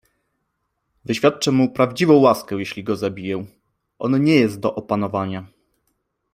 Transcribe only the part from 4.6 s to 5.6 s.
opanowania.